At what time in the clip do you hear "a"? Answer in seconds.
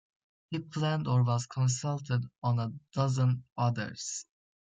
2.57-2.73